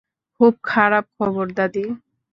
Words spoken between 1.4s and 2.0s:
দাদী।